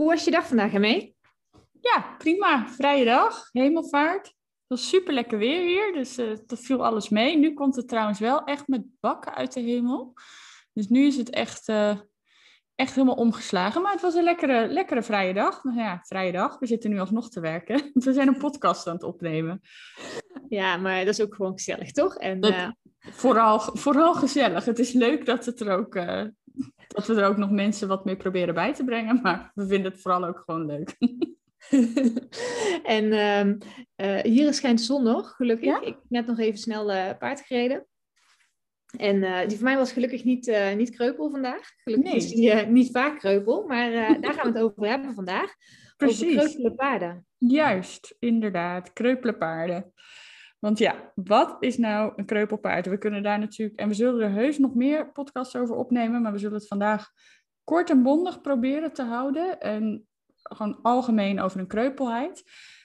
[0.00, 1.16] Hoe was je dag vandaag, mee?
[1.80, 2.68] Ja, prima.
[2.68, 4.26] Vrije dag, hemelvaart.
[4.26, 4.34] Het
[4.66, 7.36] was super lekker weer hier, dus uh, dat viel alles mee.
[7.36, 10.14] Nu komt het trouwens wel echt met bakken uit de hemel.
[10.72, 11.98] Dus nu is het echt, uh,
[12.74, 13.82] echt helemaal omgeslagen.
[13.82, 15.64] Maar het was een lekkere, lekkere vrije dag.
[15.64, 16.58] Nou ja, vrije dag.
[16.58, 17.90] We zitten nu alsnog te werken.
[18.04, 19.60] We zijn een podcast aan het opnemen.
[20.48, 22.16] Ja, maar dat is ook gewoon gezellig, toch?
[22.16, 22.70] En, dat, uh...
[23.00, 24.64] vooral, vooral gezellig.
[24.64, 25.94] Het is leuk dat het er ook
[26.94, 29.20] dat we er ook nog mensen wat meer proberen bij te brengen.
[29.22, 30.96] Maar we vinden het vooral ook gewoon leuk.
[32.96, 33.12] en
[33.96, 35.80] uh, hier schijnt de zon nog, gelukkig.
[35.80, 37.86] Ik heb net nog even snel uh, paard gereden.
[38.96, 41.70] En uh, die voor mij was gelukkig niet, niet kreupel vandaag.
[41.82, 42.16] Gelukkig nee.
[42.16, 45.54] is die niet vaak kreupel, maar daar gaan we het over hebben vandaag.
[45.96, 46.36] Precies.
[46.36, 47.26] Over kreupele paarden.
[47.38, 48.92] Juist, inderdaad.
[48.92, 49.92] Kreupele paarden.
[50.60, 52.86] Want ja, wat is nou een kreupelpaard?
[52.86, 56.32] We kunnen daar natuurlijk, en we zullen er heus nog meer podcasts over opnemen, maar
[56.32, 57.10] we zullen het vandaag
[57.64, 59.60] kort en bondig proberen te houden.
[59.60, 60.08] En
[60.42, 62.44] gewoon algemeen over een kreupelheid.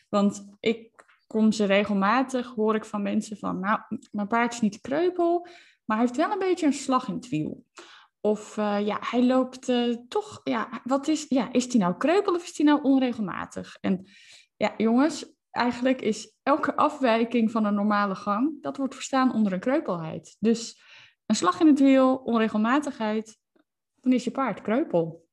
[0.10, 0.96] Want ik
[1.28, 3.80] kom ze regelmatig, hoor ik van mensen van, nou,
[4.12, 5.48] mijn paard is niet kreupel,
[5.86, 7.66] maar hij heeft wel een beetje een slag in het wiel.
[8.22, 12.34] Of uh, ja, hij loopt uh, toch, ja, wat is, ja, is hij nou kreupel
[12.34, 13.78] of is hij nou onregelmatig?
[13.82, 14.08] En
[14.58, 19.60] ja, jongens, eigenlijk is elke afwijking van een normale gang, dat wordt verstaan onder een
[19.60, 20.36] kreupelheid.
[20.40, 20.82] Dus
[21.26, 23.38] een slag in het wiel, onregelmatigheid,
[23.96, 25.28] dan is je paard kreupel.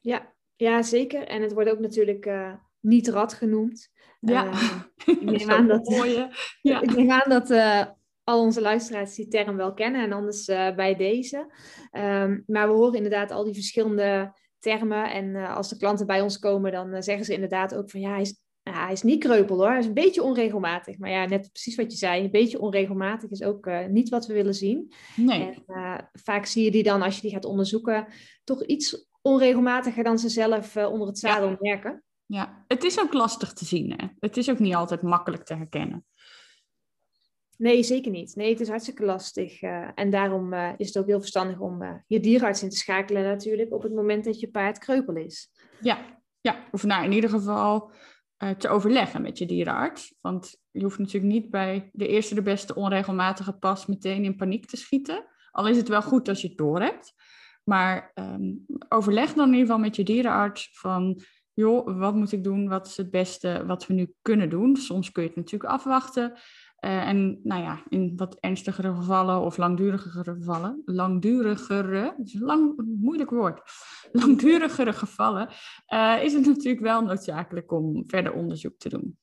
[0.00, 1.26] Ja, ja zeker.
[1.26, 3.90] En het wordt ook natuurlijk uh, niet rad genoemd.
[4.20, 6.30] Ja, uh, ik neem aan dat, mooie.
[6.62, 6.80] Ja.
[6.80, 7.84] ik neem aan dat uh,
[8.24, 11.54] al onze luisteraars die term wel kennen en anders bij deze.
[11.92, 15.10] Um, maar we horen inderdaad al die verschillende termen.
[15.10, 18.20] En als de klanten bij ons komen, dan zeggen ze inderdaad ook van ja, hij
[18.20, 18.41] is
[18.72, 20.98] ja, hij is niet kreupel hoor, hij is een beetje onregelmatig.
[20.98, 24.26] Maar ja, net precies wat je zei, een beetje onregelmatig is ook uh, niet wat
[24.26, 24.92] we willen zien.
[25.16, 25.42] Nee.
[25.42, 28.06] En uh, vaak zie je die dan, als je die gaat onderzoeken,
[28.44, 31.56] toch iets onregelmatiger dan ze zelf uh, onder het zadel ja.
[31.60, 32.02] merken.
[32.26, 33.92] Ja, het is ook lastig te zien.
[33.96, 34.06] Hè?
[34.18, 36.04] Het is ook niet altijd makkelijk te herkennen.
[37.56, 38.36] Nee, zeker niet.
[38.36, 39.60] Nee, het is hartstikke lastig.
[39.94, 43.82] en daarom is het ook heel verstandig om je dierenarts in te schakelen natuurlijk op
[43.82, 45.50] het moment dat je paard kreupel is.
[45.80, 46.68] Ja, ja.
[46.70, 47.92] of nou in ieder geval
[48.58, 50.14] te overleggen met je dierenarts.
[50.20, 54.66] Want je hoeft natuurlijk niet bij de eerste de beste onregelmatige pas meteen in paniek
[54.66, 55.24] te schieten.
[55.50, 57.14] Al is het wel goed als je het door hebt.
[57.64, 61.22] Maar um, overleg dan in ieder geval met je dierenarts van,
[61.52, 62.68] joh, wat moet ik doen?
[62.68, 64.76] Wat is het beste wat we nu kunnen doen?
[64.76, 66.32] Soms kun je het natuurlijk afwachten.
[66.84, 72.40] Uh, en nou ja, in wat ernstigere gevallen of langdurigere gevallen, langdurigere, dat is een
[72.40, 73.60] lang, moeilijk woord,
[74.12, 75.48] langdurigere gevallen,
[75.94, 79.18] uh, is het natuurlijk wel noodzakelijk om verder onderzoek te doen.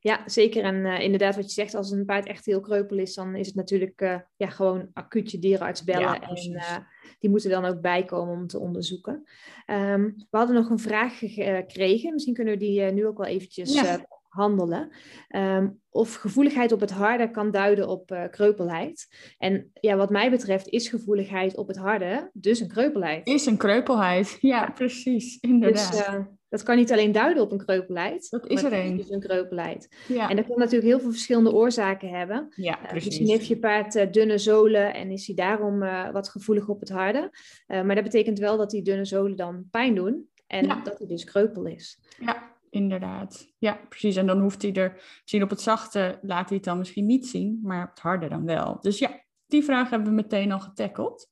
[0.00, 0.64] Ja, zeker.
[0.64, 3.46] En uh, inderdaad, wat je zegt, als een paard echt heel kreupel is, dan is
[3.46, 6.00] het natuurlijk ja, gewoon acuut je dierenarts bellen.
[6.00, 6.86] Ja, en
[7.18, 9.22] die moeten dan ook bijkomen om te onderzoeken.
[9.66, 12.12] Um, we hadden nog een vraag gekregen.
[12.12, 14.90] Misschien kunnen we die nu ook wel eventjes ja handelen.
[15.36, 19.08] Um, of gevoeligheid op het harde kan duiden op uh, kreupelheid.
[19.38, 23.26] En ja, wat mij betreft is gevoeligheid op het harde dus een kreupelheid.
[23.26, 25.92] Is een kreupelheid, ja, precies, inderdaad.
[25.92, 28.30] Dus, uh, dat kan niet alleen duiden op een kreupelheid.
[28.30, 28.96] Dat is er een.
[28.96, 29.96] Dus een kreupelheid.
[30.08, 30.30] Ja.
[30.30, 32.48] En dat kan natuurlijk heel veel verschillende oorzaken hebben.
[32.56, 32.96] Ja, precies.
[32.96, 35.78] Uh, misschien heeft je paard dunne zolen en is hij daarom
[36.12, 37.30] wat gevoelig op het harde.
[37.66, 40.28] maar dat betekent wel dat die dunne zolen dan pijn doen.
[40.46, 40.80] En ja.
[40.82, 41.98] dat hij dus kreupel is.
[42.18, 43.52] Ja, inderdaad.
[43.58, 44.16] Ja, precies.
[44.16, 47.26] En dan hoeft hij er zien op het zachte, laat hij het dan misschien niet
[47.26, 48.80] zien, maar op het harde dan wel.
[48.80, 51.30] Dus ja, die vraag hebben we meteen al getackeld.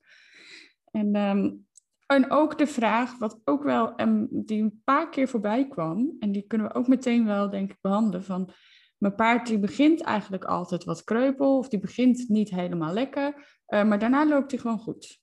[0.91, 1.67] En, um,
[2.07, 6.33] en ook de vraag, wat ook wel, um, die een paar keer voorbij kwam, en
[6.33, 8.51] die kunnen we ook meteen wel, denk ik, behandelen, van
[8.99, 13.35] mijn paard die begint eigenlijk altijd wat kreupel, of die begint niet helemaal lekker,
[13.69, 15.21] uh, maar daarna loopt hij gewoon goed.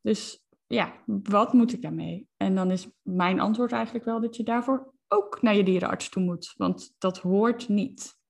[0.00, 2.28] Dus ja, wat moet ik daarmee?
[2.36, 6.22] En dan is mijn antwoord eigenlijk wel dat je daarvoor ook naar je dierenarts toe
[6.22, 8.20] moet, want dat hoort niet.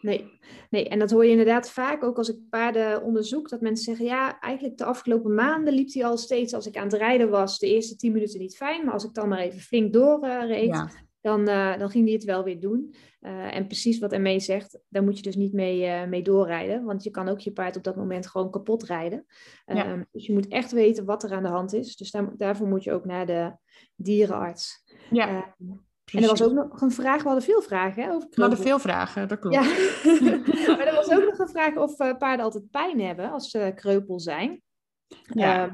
[0.00, 0.38] Nee,
[0.70, 4.04] nee, en dat hoor je inderdaad vaak ook als ik paarden onderzoek, dat mensen zeggen,
[4.04, 7.58] ja, eigenlijk de afgelopen maanden liep hij al steeds, als ik aan het rijden was,
[7.58, 10.74] de eerste tien minuten niet fijn, maar als ik dan maar even flink doorreed, uh,
[10.74, 10.90] ja.
[11.20, 12.94] dan, uh, dan ging hij het wel weer doen.
[13.20, 16.84] Uh, en precies wat Ermee zegt, daar moet je dus niet mee, uh, mee doorrijden.
[16.84, 19.26] Want je kan ook je paard op dat moment gewoon kapot rijden.
[19.66, 19.92] Ja.
[19.92, 21.96] Um, dus je moet echt weten wat er aan de hand is.
[21.96, 23.56] Dus daar, daarvoor moet je ook naar de
[23.94, 24.84] dierenarts.
[25.10, 25.54] Ja.
[26.12, 28.58] En er was ook nog een vraag, we hadden veel vragen hè, over We hadden
[28.58, 29.54] veel vragen, dat klopt.
[29.54, 29.62] Ja.
[30.76, 34.20] maar er was ook nog een vraag of paarden altijd pijn hebben als ze kreupel
[34.20, 34.62] zijn.
[35.22, 35.66] Ja.
[35.66, 35.72] Uh,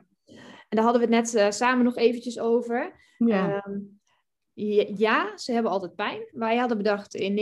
[0.69, 2.93] en daar hadden we het net samen nog eventjes over.
[3.17, 3.63] Ja.
[3.67, 4.01] Um,
[4.97, 6.29] ja, ze hebben altijd pijn.
[6.31, 7.37] Wij hadden bedacht in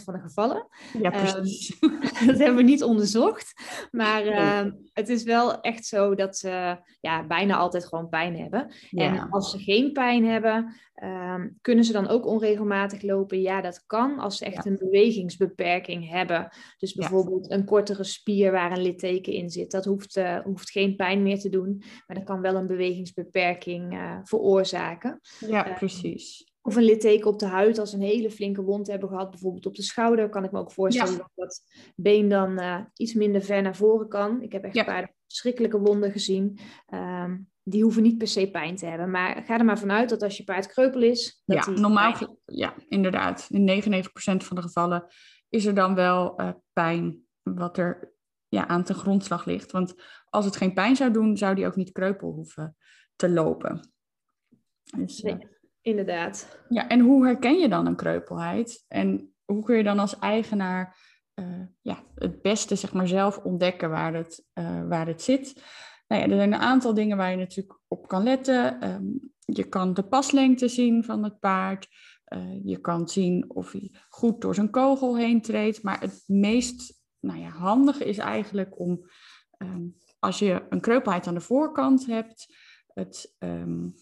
[0.00, 0.66] 99% van de gevallen.
[1.00, 1.76] Ja, precies.
[1.80, 3.52] Um, dat hebben we niet onderzocht.
[3.90, 4.26] Maar
[4.60, 8.72] um, het is wel echt zo dat ze ja, bijna altijd gewoon pijn hebben.
[8.90, 9.06] Ja.
[9.06, 13.40] En als ze geen pijn hebben, um, kunnen ze dan ook onregelmatig lopen?
[13.40, 14.70] Ja, dat kan als ze echt ja.
[14.70, 16.48] een bewegingsbeperking hebben.
[16.78, 19.70] Dus bijvoorbeeld een kortere spier waar een litteken in zit.
[19.70, 21.82] Dat hoeft, uh, hoeft geen pijn meer te doen.
[22.06, 25.20] Maar dat kan wel een bewegingsbeperking uh, veroorzaken.
[25.38, 26.31] Ja, precies.
[26.62, 29.66] Of een litteken op de huid als ze een hele flinke wond hebben gehad, bijvoorbeeld
[29.66, 31.18] op de schouder, kan ik me ook voorstellen ja.
[31.18, 31.62] dat dat
[31.96, 34.42] been dan uh, iets minder ver naar voren kan.
[34.42, 34.80] Ik heb echt ja.
[34.80, 36.58] een paar verschrikkelijke wonden gezien.
[36.94, 39.10] Um, die hoeven niet per se pijn te hebben.
[39.10, 41.42] Maar ga er maar vanuit dat als je paard kreupel is.
[41.44, 42.36] Dat ja, normaal, pijn...
[42.44, 43.46] ja, inderdaad.
[43.50, 45.06] In 99% van de gevallen
[45.48, 48.14] is er dan wel uh, pijn wat er
[48.48, 49.70] ja, aan ten grondslag ligt.
[49.70, 49.94] Want
[50.30, 52.76] als het geen pijn zou doen, zou die ook niet kreupel hoeven
[53.16, 53.92] te lopen.
[54.96, 55.50] Dus, nee.
[55.82, 56.58] Inderdaad.
[56.68, 58.84] Ja, en hoe herken je dan een kreupelheid?
[58.88, 60.96] En hoe kun je dan als eigenaar
[61.34, 65.62] uh, ja, het beste zeg maar, zelf ontdekken waar het, uh, waar het zit?
[66.08, 68.88] Nou ja, er zijn een aantal dingen waar je natuurlijk op kan letten.
[68.90, 71.88] Um, je kan de paslengte zien van het paard.
[72.28, 75.82] Uh, je kan zien of hij goed door zijn kogel heen treedt.
[75.82, 79.06] Maar het meest nou ja, handige is eigenlijk om,
[79.58, 82.56] um, als je een kreupelheid aan de voorkant hebt,
[82.94, 83.94] het um,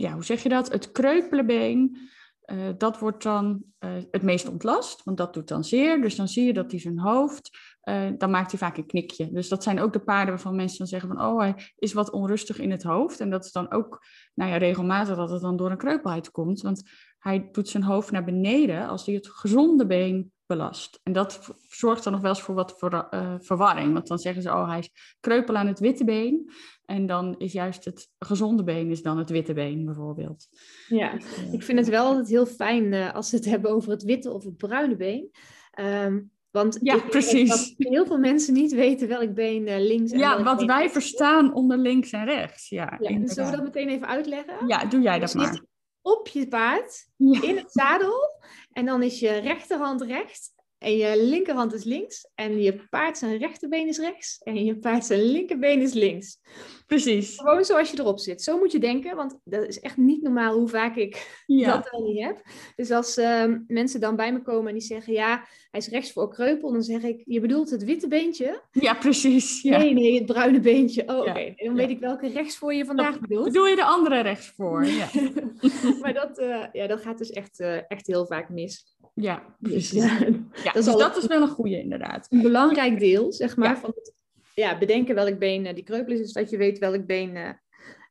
[0.00, 0.72] ja, hoe zeg je dat?
[0.72, 1.98] Het kreupelenbeen,
[2.46, 6.00] uh, dat wordt dan uh, het meest ontlast, want dat doet dan zeer.
[6.00, 7.50] Dus dan zie je dat hij zijn hoofd,
[7.84, 9.32] uh, dan maakt hij vaak een knikje.
[9.32, 12.10] Dus dat zijn ook de paarden waarvan mensen dan zeggen van, oh, hij is wat
[12.10, 13.20] onrustig in het hoofd.
[13.20, 14.04] En dat is dan ook,
[14.34, 16.60] nou ja, regelmatig dat het dan door een kreupelheid komt.
[16.60, 16.82] Want
[17.18, 21.00] hij doet zijn hoofd naar beneden als hij het gezonde been belast.
[21.02, 23.06] En dat zorgt dan nog wel eens voor wat ver,
[23.40, 23.92] verwarring.
[23.92, 26.50] Want dan zeggen ze, oh, hij is kreupel aan het witte been.
[26.90, 30.46] En dan is juist het gezonde been is dan het witte been bijvoorbeeld.
[30.88, 31.12] Ja,
[31.52, 34.32] ik vind het wel altijd heel fijn uh, als ze het hebben over het witte
[34.32, 35.30] of het bruine been.
[35.80, 37.74] Um, want ja, precies.
[37.76, 40.92] Heel veel mensen niet weten welk been uh, links en Ja, wat wij rechts.
[40.92, 42.68] verstaan onder links en rechts.
[42.68, 44.66] Ja, ja en zullen we dat meteen even uitleggen?
[44.66, 45.62] Ja, doe jij dat maar.
[46.02, 47.42] Op je paard, ja.
[47.42, 48.40] in het zadel.
[48.72, 52.30] En dan is je rechterhand rechts en je linkerhand is links.
[52.34, 54.38] En je paard zijn rechterbeen is rechts.
[54.42, 56.40] En je paard zijn linkerbeen is links.
[56.86, 57.38] Precies.
[57.38, 58.42] Gewoon zoals je erop zit.
[58.42, 61.74] Zo moet je denken, want dat is echt niet normaal hoe vaak ik ja.
[61.74, 62.42] dat wel niet heb.
[62.76, 66.12] Dus als uh, mensen dan bij me komen en die zeggen, ja, hij is rechts
[66.12, 68.62] voor kreupel, dan zeg ik, je bedoelt het witte beentje?
[68.70, 69.62] Ja, precies.
[69.62, 69.78] Ja.
[69.78, 71.02] Nee, nee, het bruine beentje.
[71.06, 71.28] Oh, oké.
[71.30, 71.52] Okay.
[71.56, 73.44] Dan weet ik welke rechts voor je vandaag dan bedoelt.
[73.44, 74.84] Bedoel je de andere rechts voor?
[74.84, 75.08] Ja.
[76.02, 78.98] maar dat, uh, ja, dat gaat dus echt, uh, echt heel vaak mis.
[79.14, 79.90] Ja, precies.
[79.90, 80.18] Ja,
[80.64, 82.26] ja, dus dat is wel een goede inderdaad.
[82.30, 84.14] Een belangrijk deel, zeg maar, van het
[84.54, 87.50] ja, bedenken welk been uh, die kreupel is, is dat je weet welk been, uh,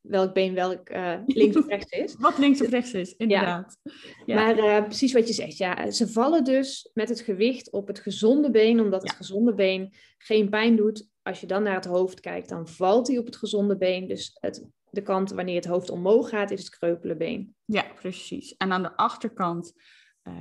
[0.02, 2.16] welk, been welk uh, links of rechts is.
[2.20, 3.78] wat links of rechts is, inderdaad.
[4.26, 4.36] Ja.
[4.36, 8.52] Maar precies wat je zegt, ja, ze vallen dus met het gewicht op het gezonde
[8.52, 11.08] been, omdat het gezonde been geen pijn doet.
[11.22, 14.08] Als je dan naar het hoofd kijkt, dan valt hij op het gezonde been.
[14.08, 17.56] Dus het, de kant wanneer het hoofd omhoog gaat, is het kreupele been.
[17.66, 18.56] Ja, precies.
[18.58, 19.74] En aan de achterkant,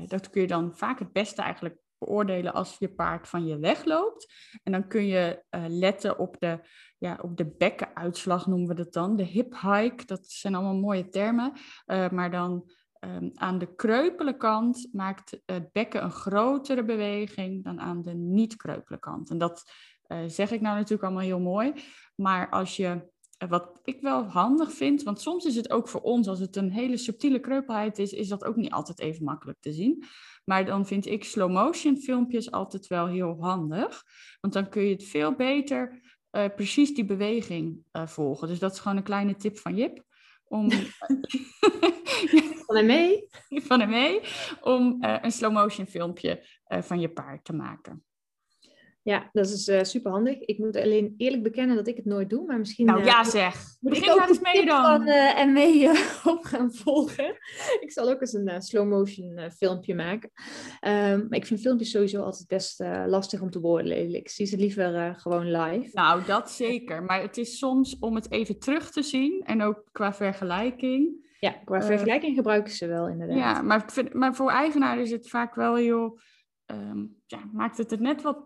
[0.06, 4.32] dat kun je dan vaak het beste eigenlijk beoordelen als je paard van je wegloopt.
[4.62, 6.60] En dan kun je uh, letten op de,
[6.98, 9.16] ja, op de bekkenuitslag, noemen we dat dan.
[9.16, 11.52] De hip hike, dat zijn allemaal mooie termen.
[11.86, 17.80] Uh, maar dan um, aan de kreupele kant maakt het bekken een grotere beweging dan
[17.80, 19.30] aan de niet-kreupele kant.
[19.30, 19.72] En dat
[20.26, 21.72] zeg ik nou natuurlijk allemaal heel mooi.
[22.14, 23.10] Maar als je
[23.48, 26.70] wat ik wel handig vind, want soms is het ook voor ons, als het een
[26.70, 30.04] hele subtiele kreupelheid is, is dat ook niet altijd even makkelijk te zien.
[30.44, 34.02] Maar dan vind ik slow motion filmpjes altijd wel heel handig.
[34.40, 36.00] Want dan kun je het veel beter
[36.32, 38.48] uh, precies die beweging uh, volgen.
[38.48, 40.04] Dus dat is gewoon een kleine tip van Jip.
[40.44, 40.70] Om,
[42.66, 43.26] van hem mee.
[43.48, 44.20] Van hem mee.
[44.60, 48.07] Om uh, een slow motion filmpje van je paard te maken.
[49.08, 50.38] Ja, dat is uh, super handig.
[50.38, 52.86] Ik moet alleen eerlijk bekennen dat ik het nooit doe, maar misschien.
[52.86, 53.54] Nou ja, zeg.
[53.80, 54.82] Moet Begin ik ook eens mee dan.
[54.82, 55.88] Van, uh, en mee
[56.24, 57.36] op gaan volgen.
[57.80, 60.30] ik zal ook eens een slow motion filmpje maken.
[60.86, 64.14] Um, maar ik vind filmpjes sowieso altijd best lastig om te beoordelen.
[64.14, 65.90] Ik zie ze liever gewoon live.
[65.92, 67.02] Nou, dat zeker.
[67.02, 71.26] Maar het is soms om het even terug te zien en ook qua vergelijking.
[71.40, 73.36] Ja, qua vergelijking gebruiken ze wel inderdaad.
[73.36, 76.18] Ja, maar, maar voor eigenaar is het vaak wel heel
[76.68, 78.38] Ehm, ja, maakt het het net wat,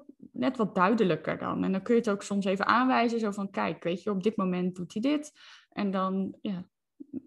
[0.43, 1.65] net wat duidelijker dan.
[1.65, 4.23] En dan kun je het ook soms even aanwijzen, zo van kijk, weet je, op
[4.23, 5.33] dit moment doet hij dit.
[5.73, 6.67] En dan, ja.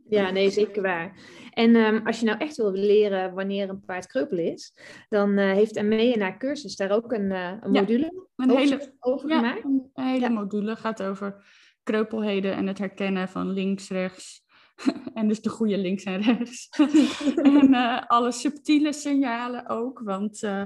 [0.09, 1.19] Ja, nee, zeker waar.
[1.51, 4.73] En um, als je nou echt wil leren wanneer een paard kreupel is,
[5.09, 9.29] dan uh, heeft ME naar cursus daar ook een, uh, een module een hele, over
[9.29, 9.63] ja, gemaakt.
[9.63, 11.45] Een, hele module gaat over
[11.83, 14.45] kreupelheden en het herkennen van links, rechts,
[15.13, 16.69] en dus de goede links en rechts.
[17.51, 20.63] en uh, alle subtiele signalen ook, want uh,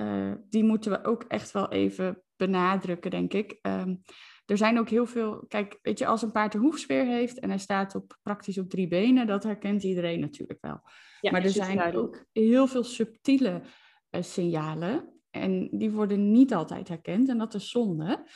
[0.00, 3.58] uh, die moeten we ook echt wel even benadrukken, denk ik.
[3.62, 4.02] Um,
[4.46, 7.48] er zijn ook heel veel, kijk, weet je, als een paard een hoefsfeer heeft en
[7.48, 10.80] hij staat op, praktisch op drie benen, dat herkent iedereen natuurlijk wel.
[11.20, 13.62] Ja, maar er zijn ook heel veel subtiele
[14.10, 18.28] signalen en die worden niet altijd herkend en dat is zonde.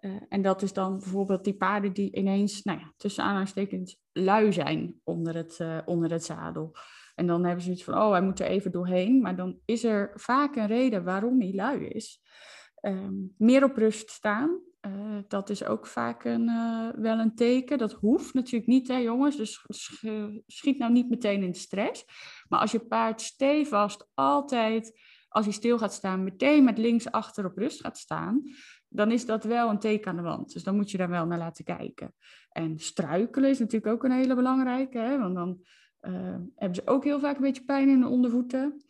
[0.00, 4.52] Uh, en dat is dan bijvoorbeeld die paarden die ineens, nou ja, tussen aanhalingstekens, lui
[4.52, 6.76] zijn onder het, onder het zadel.
[7.14, 9.20] En dan hebben ze iets van, oh, hij moet er even doorheen.
[9.20, 12.20] Maar dan is er vaak een reden waarom hij lui is.
[12.80, 16.46] Um, meer op rust staan, uh, dat is ook vaak een,
[16.96, 17.78] wel een teken.
[17.78, 19.36] Dat hoeft natuurlijk niet, hè jongens.
[19.36, 19.66] Dus
[20.46, 22.04] schiet nou niet meteen in de stress.
[22.48, 27.44] Maar als je paard stevast altijd, als hij stil gaat staan, meteen met links achter
[27.44, 28.42] op rust gaat staan
[28.92, 30.52] dan is dat wel een teken aan de wand.
[30.52, 32.14] Dus dan moet je daar wel naar laten kijken.
[32.50, 35.18] En struikelen is natuurlijk ook een hele belangrijke, hè?
[35.18, 35.60] want dan
[36.54, 38.84] hebben ze ook heel vaak een beetje pijn in de ondervoeten.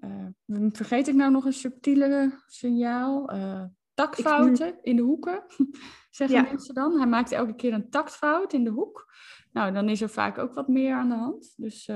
[0.00, 3.34] Uh, vergeet ik nou nog een subtiele signaal?
[3.34, 3.64] Uh,
[3.94, 5.44] taktfouten in de hoeken,
[6.10, 6.96] zeggen mensen dan.
[6.96, 9.12] Hij maakt elke keer een taktfout in de hoek.
[9.52, 11.54] Nou, dan is er vaak ook wat meer aan de hand.
[11.56, 11.86] Dus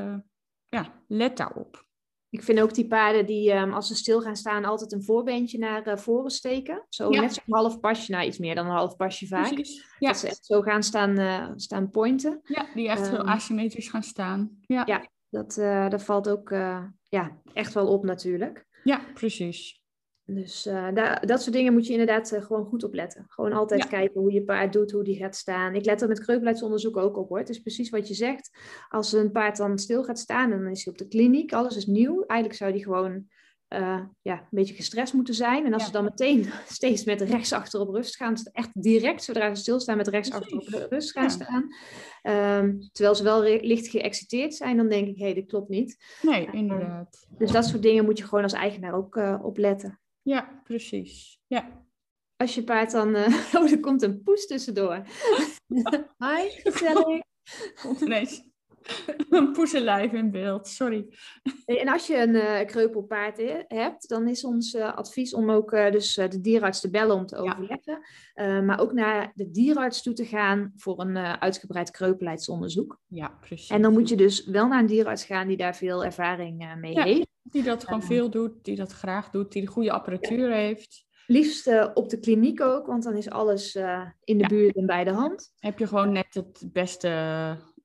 [0.69, 1.87] ja, let daarop.
[2.31, 5.59] Ik vind ook die paarden die, um, als ze stil gaan staan, altijd een voorbeentje
[5.59, 6.85] naar uh, voren steken.
[6.89, 9.65] Zo net zo'n half pasje, nou iets meer dan een half pasje vaak.
[9.99, 10.09] Ja.
[10.09, 12.41] Dat ze echt zo gaan staan, uh, staan pointen.
[12.45, 14.59] Ja, die echt um, asymmetrisch gaan staan.
[14.61, 16.51] Ja, ja dat, uh, dat valt ook
[17.09, 18.67] ja, echt wel op natuurlijk.
[18.83, 19.85] Ja, precies.
[20.29, 20.89] Dus uh,
[21.21, 23.25] dat soort dingen moet je inderdaad uh, gewoon goed opletten.
[23.29, 25.75] Gewoon altijd kijken hoe je paard doet, hoe die gaat staan.
[25.75, 27.39] Ik let er met kreupelheidsonderzoek ook op hoor.
[27.39, 28.59] Het is precies wat je zegt.
[28.89, 31.87] Als een paard dan stil gaat staan, dan is hij op de kliniek, alles is
[31.87, 32.25] nieuw.
[32.25, 33.27] Eigenlijk zou die gewoon
[33.69, 35.67] uh, ja, een beetje gestrest moeten zijn.
[35.67, 39.55] En als ze dan meteen steeds met rechts achter op rust gaan, echt direct zodra
[39.55, 41.75] ze stilstaan met rechts achter op rust gaan staan.
[42.63, 46.05] Um, terwijl ze wel licht geëxciteerd zijn, dan denk ik, hé, hey, dit klopt niet.
[46.23, 47.27] Nee, inderdaad.
[47.39, 50.01] dus dat soort dingen moet je gewoon als eigenaar ook opletten.
[50.27, 51.41] Ja, precies.
[51.47, 51.85] Ja.
[52.37, 53.17] Als je paard dan...
[53.17, 55.03] Uh, oh, er komt een poes tussendoor.
[56.25, 57.23] Hi, gezellig.
[57.83, 58.45] Komt ineens
[59.31, 61.07] een poesenlijf in beeld, sorry.
[61.65, 65.91] En als je een uh, kreupelpaard hebt, dan is ons uh, advies om ook uh,
[65.91, 68.01] dus, de dierarts te bellen om te overleggen.
[68.67, 73.01] maar ook naar de dierarts toe te gaan voor een uitgebreid kreupelheidsonderzoek.
[73.07, 73.71] Ja, precies.
[73.71, 76.95] En dan moet je dus wel naar een dierarts gaan die daar veel ervaring mee
[76.95, 77.03] ja.
[77.03, 77.35] heeft.
[77.51, 81.05] Die dat gewoon veel doet, die dat graag doet, die de goede apparatuur heeft.
[81.27, 84.49] Liefst uh, op de kliniek ook, want dan is alles uh, in de ja.
[84.49, 85.53] buurt en bij de hand.
[85.59, 87.09] Heb je gewoon net het beste,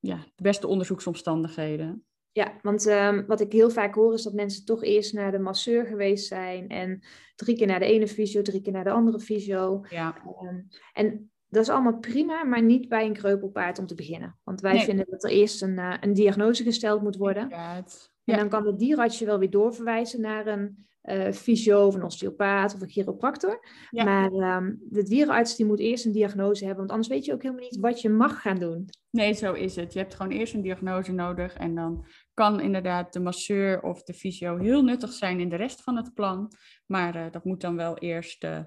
[0.00, 2.04] ja, de beste onderzoeksomstandigheden.
[2.32, 5.38] Ja, want um, wat ik heel vaak hoor is dat mensen toch eerst naar de
[5.38, 7.02] masseur geweest zijn en
[7.34, 9.84] drie keer naar de ene fysio, drie keer naar de andere fysio.
[9.88, 10.16] Ja.
[10.42, 14.38] Um, en dat is allemaal prima, maar niet bij een kreupelpaard om te beginnen.
[14.44, 14.84] Want wij nee.
[14.84, 17.48] vinden dat er eerst een, uh, een diagnose gesteld moet worden.
[17.48, 17.84] Ja,
[18.24, 22.02] en dan kan de dierarts je wel weer doorverwijzen naar een uh, fysio of een
[22.02, 23.66] osteopaat of een chiropractor.
[23.90, 24.04] Ja.
[24.04, 27.42] Maar um, de dierenarts die moet eerst een diagnose hebben, want anders weet je ook
[27.42, 28.88] helemaal niet wat je mag gaan doen.
[29.10, 29.92] Nee, zo is het.
[29.92, 34.14] Je hebt gewoon eerst een diagnose nodig en dan kan inderdaad de masseur of de
[34.14, 36.52] fysio heel nuttig zijn in de rest van het plan.
[36.86, 38.60] Maar uh, dat moet dan wel eerst uh,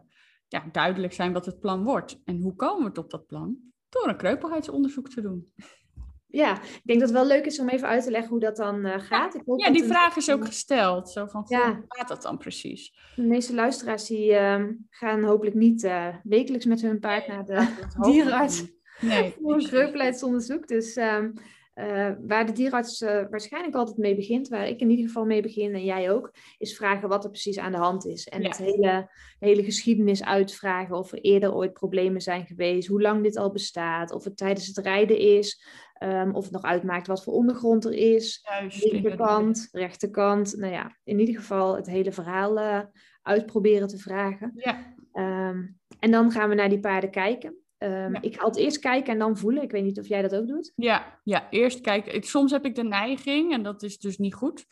[0.48, 2.22] ja, duidelijk zijn wat het plan wordt.
[2.26, 3.58] En hoe komen we tot dat plan?
[3.90, 5.54] Door een kreupelheidsonderzoek te doen
[6.36, 8.56] ja, ik denk dat het wel leuk is om even uit te leggen hoe dat
[8.56, 9.36] dan uh, gaat.
[9.36, 11.10] Ik hoop ja, die vraag is ook gesteld.
[11.10, 11.74] Zo van, ja.
[11.74, 12.94] hoe gaat dat dan precies?
[13.15, 17.68] De meeste luisteraars die uh, gaan hopelijk niet uh, wekelijks met hun paard naar de
[18.01, 18.63] dierenarts
[19.01, 20.68] nee, voor een kreupelheidsonderzoek.
[20.68, 21.34] Dus um,
[22.27, 23.00] waar de dierenarts
[23.30, 26.75] waarschijnlijk altijd mee begint, waar ik in ieder geval mee begin en jij ook, is
[26.75, 28.27] vragen wat er precies aan de hand is.
[28.27, 28.48] En ja.
[28.48, 33.38] het hele, hele geschiedenis uitvragen of er eerder ooit problemen zijn geweest, hoe lang dit
[33.38, 35.63] al bestaat, of het tijdens het rijden is.
[36.04, 38.42] Um, of het nog uitmaakt wat voor ondergrond er is.
[38.44, 40.56] Juist, linkerkant, rechterkant.
[40.58, 42.82] Nou ja, in ieder geval het hele verhaal uh,
[43.22, 44.52] uitproberen te vragen.
[44.56, 44.94] Ja.
[45.12, 45.68] Ehm,
[46.00, 47.65] en dan gaan we naar die paarden kijken.
[47.77, 49.63] Um, Ik ga het eerst kijken en dan voelen.
[49.63, 50.72] Ik weet niet of jij dat ook doet.
[50.75, 52.15] Ja, ja eerst kijken.
[52.15, 54.65] Ik, soms heb ik de neiging, en dat is dus niet goed.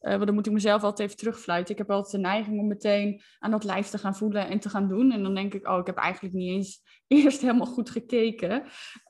[0.00, 1.72] Uh, want dan moet ik mezelf altijd even terugfluiten.
[1.72, 4.68] Ik heb altijd de neiging om meteen aan dat lijf te gaan voelen en te
[4.68, 5.12] gaan doen.
[5.12, 8.64] En dan denk ik, oh, ik heb eigenlijk niet eens eerst helemaal goed gekeken.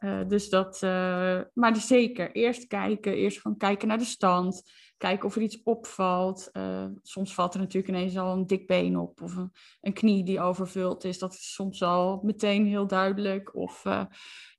[0.04, 3.14] Uh, dus dat, uh, maar zeker, eerst kijken.
[3.14, 4.62] Eerst gewoon kijken naar de stand
[4.98, 6.50] kijken of er iets opvalt.
[6.52, 10.24] Uh, soms valt er natuurlijk ineens al een dik been op of een, een, knie
[10.24, 11.18] die overvuld is.
[11.18, 13.54] Dat is soms al meteen heel duidelijk.
[13.54, 14.04] Of uh,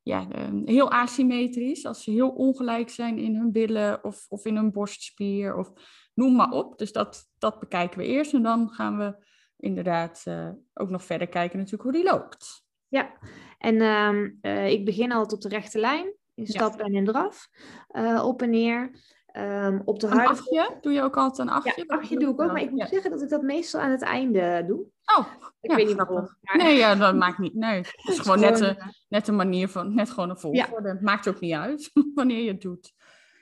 [0.03, 4.55] ja, uh, heel asymmetrisch, als ze heel ongelijk zijn in hun billen of, of in
[4.55, 5.71] hun borstspier of
[6.13, 6.77] noem maar op.
[6.77, 9.27] Dus dat, dat bekijken we eerst en dan gaan we
[9.57, 10.25] inderdaad
[10.73, 12.65] ook nog verder kijken natuurlijk hoe die loopt.
[12.87, 13.17] Ja,
[13.57, 16.85] en ehm, ik begin altijd op de rechte lijn, in stap ja.
[16.85, 17.49] en in draf,
[18.21, 18.91] op en neer.
[19.33, 20.29] Um, op de een harde...
[20.29, 20.77] achtje?
[20.81, 21.85] Doe je ook altijd een achtje?
[21.87, 24.01] Ja, achtje doe ik ook, maar ik moet zeggen dat ik dat meestal aan het
[24.01, 24.85] einde doe.
[25.17, 25.25] Oh,
[25.61, 26.37] ik weet niet waarom.
[26.41, 27.53] Nee, ja, dat maakt niet.
[27.53, 30.87] Nee, het is gewoon, net, een, net een manier van, net gewoon een volgorde.
[30.87, 30.97] Ja.
[31.01, 32.93] Maakt ook niet uit wanneer je het doet.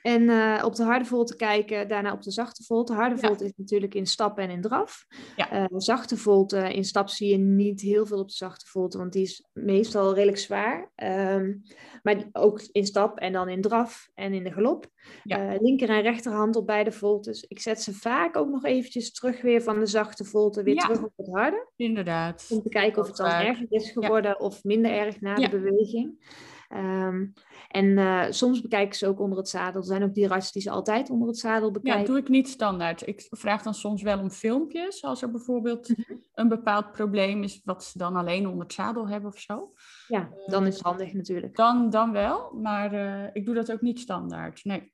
[0.08, 2.92] En uh, op de harde volte kijken, daarna op de zachte volte.
[2.92, 3.26] Harde ja.
[3.26, 5.06] volte is natuurlijk in stap en in draf.
[5.36, 5.60] Ja.
[5.60, 9.12] Uh, zachte volte, in stap zie je niet heel veel op de zachte volte, want
[9.12, 10.90] die is meestal redelijk zwaar.
[11.34, 11.62] Um,
[12.02, 14.86] maar ook in stap en dan in draf en in de galop.
[15.24, 15.56] Ja.
[15.60, 17.44] Linker en rechterhand op beide voltes.
[17.48, 21.02] Ik zet ze vaak ook nog eventjes terug weer van de zachte volte weer terug
[21.02, 21.68] op het harde.
[21.76, 22.46] Inderdaad.
[22.50, 26.36] Om te kijken of het dan erger is geworden of minder erg na de beweging.
[26.72, 27.32] Um,
[27.68, 29.80] en uh, soms bekijken ze ook onder het zadel.
[29.80, 32.00] Er zijn ook dierenartsen die ze altijd onder het zadel bekijken.
[32.00, 33.06] Ja, doe ik niet standaard.
[33.06, 35.04] Ik vraag dan soms wel om filmpjes.
[35.04, 36.22] Als er bijvoorbeeld mm -hmm.
[36.34, 39.72] een bepaald probleem is wat ze dan alleen onder het zadel hebben of zo.
[40.08, 41.56] Ja, dan is het handig natuurlijk.
[41.56, 44.64] Dan, dan wel, maar uh, ik doe dat ook niet standaard.
[44.64, 44.92] Nee.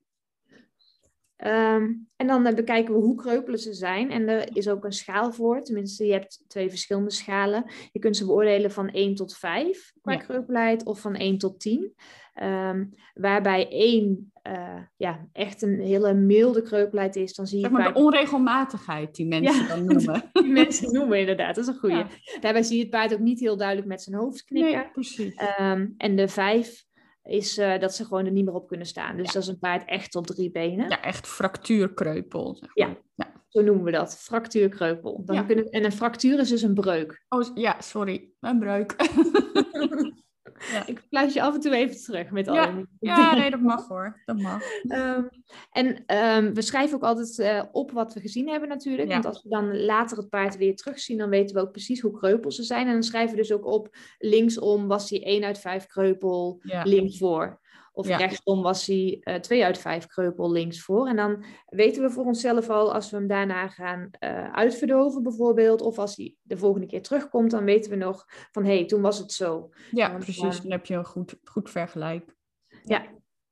[1.47, 4.11] Um, en dan uh, bekijken we hoe kreupelen ze zijn.
[4.11, 5.63] En er is ook een schaal voor.
[5.63, 7.65] Tenminste, je hebt twee verschillende schalen.
[7.93, 10.19] Je kunt ze beoordelen van 1 tot 5 qua ja.
[10.19, 11.95] kreupelheid of van 1 tot 10.
[12.43, 17.35] Um, waarbij 1 uh, ja, echt een hele milde kreupelheid is.
[17.35, 20.23] Dan zie je zeg maar de onregelmatigheid die mensen ja, dan noemen.
[20.33, 21.97] die mensen noemen inderdaad, dat is een goede.
[21.97, 22.09] Ja.
[22.41, 24.73] Daarbij zie je het paard ook niet heel duidelijk met zijn hoofd knikken.
[24.73, 25.41] Nee, precies.
[25.61, 26.85] Um, en de 5
[27.25, 29.17] is uh, dat ze gewoon er niet meer op kunnen staan.
[29.17, 29.33] Dus ja.
[29.33, 30.89] dat is een paard echt op drie benen.
[30.89, 32.55] Ja, echt fractuurkreupel.
[32.55, 32.89] Zeg maar.
[32.89, 32.97] ja.
[33.15, 33.43] ja.
[33.49, 34.19] zo noemen we dat.
[34.19, 35.23] Fractuurkreupel.
[35.25, 35.43] Dan ja.
[35.43, 37.25] kunnen, en een fractuur is dus een breuk.
[37.29, 38.31] Oh ja, sorry.
[38.41, 38.95] Een breuk.
[40.73, 40.87] Ja.
[40.87, 42.53] Ik fluit je af en toe even terug met ja.
[42.53, 44.23] alle Ja, nee, dat mag hoor.
[44.25, 44.63] Dat mag.
[44.83, 45.29] Um,
[45.71, 49.09] en um, we schrijven ook altijd uh, op wat we gezien hebben natuurlijk.
[49.09, 49.15] Ja.
[49.15, 52.19] Want als we dan later het paard weer terugzien, dan weten we ook precies hoe
[52.19, 52.87] kreupel ze zijn.
[52.87, 56.83] En dan schrijven we dus ook op, linksom was hij 1 uit 5 kreupel, ja.
[56.83, 57.63] linksvoor.
[57.97, 58.17] Of ja.
[58.17, 61.09] rechtsom was hij uh, 2 uit 5 kreupel linksvoor.
[61.09, 65.81] En dan weten we voor onszelf al, als we hem daarna gaan uh, uitverdoven bijvoorbeeld,
[65.81, 69.01] of als hij de volgende keer terugkomt, dan weten we nog van, hé, hey, toen
[69.01, 69.71] was het zo.
[69.91, 70.61] Ja, precies.
[70.61, 72.35] Dan heb je een goed, goed vergelijk.
[72.83, 73.03] Ja,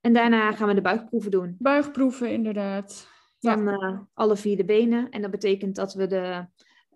[0.00, 1.56] en daarna gaan we de buigproeven doen.
[1.58, 3.08] Buigproeven, inderdaad.
[3.38, 3.72] Dan ja.
[3.72, 5.10] uh, alle vier de benen.
[5.10, 6.46] En dat betekent dat we de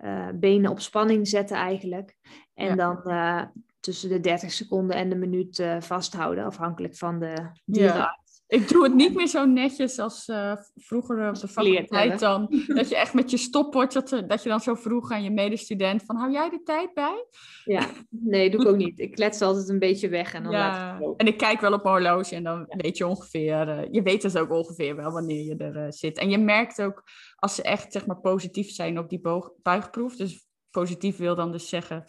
[0.05, 2.17] uh, benen op spanning zetten eigenlijk.
[2.55, 2.75] En ja.
[2.75, 3.43] dan uh,
[3.87, 8.40] tussen de 30 seconden en de minuut uh, vasthouden, afhankelijk van de dierenarts.
[8.46, 8.59] Ja.
[8.59, 12.49] Ik doe het niet meer zo netjes als uh, vroeger op de faculteit dan.
[12.77, 16.03] Dat je echt met je stopwatch, dat, dat je dan zo vroeg aan je medestudent
[16.03, 17.27] van, hou jij de tijd bij?
[17.64, 18.99] Ja, nee, doe ik ook niet.
[18.99, 20.59] Ik klets altijd een beetje weg en dan ja.
[20.59, 22.77] laat ik En ik kijk wel op mijn horloge en dan ja.
[22.77, 26.18] weet je ongeveer, uh, je weet dus ook ongeveer wel wanneer je er uh, zit.
[26.18, 27.03] En je merkt ook,
[27.37, 29.20] als ze echt zeg maar positief zijn op die
[29.62, 32.07] buigproef, dus positief wil dan dus zeggen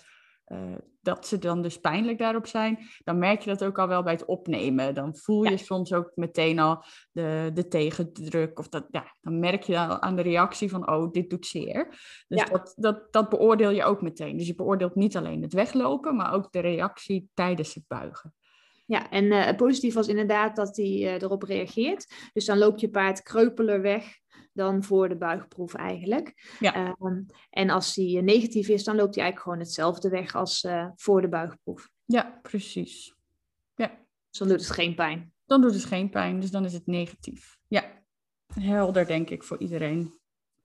[0.48, 4.04] uh, dat ze dan dus pijnlijk daarop zijn, dan merk je dat ook al wel
[4.04, 4.94] bij het opnemen.
[4.94, 5.58] Dan voel je ja.
[5.58, 8.60] soms ook meteen al de, de tegendruk.
[8.60, 11.88] Of dat, ja, dan merk je al aan de reactie van, oh, dit doet zeer.
[12.28, 12.46] Dus ja.
[12.46, 14.38] dat, dat, dat beoordeel je ook meteen.
[14.38, 18.34] Dus je beoordeelt niet alleen het weglopen, maar ook de reactie tijdens het buigen.
[18.86, 22.14] Ja, en uh, positief was inderdaad dat hij uh, erop reageert.
[22.34, 24.18] Dus dan loopt je paard kreupeler weg
[24.58, 26.56] dan voor de buigproef eigenlijk.
[26.60, 26.96] Ja.
[27.00, 30.88] Um, en als die negatief is, dan loopt hij eigenlijk gewoon hetzelfde weg als uh,
[30.96, 31.90] voor de buigproef.
[32.06, 33.16] Ja, precies.
[33.76, 33.88] Ja.
[34.30, 35.34] Dus dan doet het geen pijn.
[35.46, 37.58] Dan doet het geen pijn, dus dan is het negatief.
[37.68, 37.84] Ja,
[38.54, 40.14] helder denk ik voor iedereen.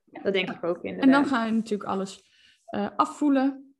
[0.04, 1.04] Ja, dat denk ik ook inderdaad.
[1.04, 2.30] En dan ga je natuurlijk alles
[2.74, 3.74] uh, afvoelen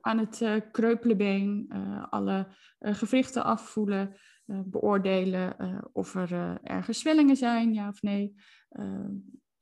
[0.00, 1.72] aan het uh, kreupelenbeen,
[2.10, 2.46] alle
[2.78, 5.56] gewrichten afvoelen, beoordelen
[5.92, 8.34] of er ergens zwellingen zijn, ja of nee.